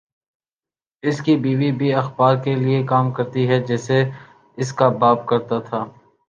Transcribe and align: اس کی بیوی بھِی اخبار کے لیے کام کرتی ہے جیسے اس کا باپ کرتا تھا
اس 1.03 1.21
کی 1.21 1.35
بیوی 1.43 1.71
بھِی 1.71 1.93
اخبار 1.93 2.35
کے 2.43 2.55
لیے 2.55 2.81
کام 2.87 3.11
کرتی 3.11 3.47
ہے 3.49 3.59
جیسے 3.67 4.03
اس 4.57 4.73
کا 4.73 4.89
باپ 4.99 5.25
کرتا 5.27 5.59
تھا 5.59 5.83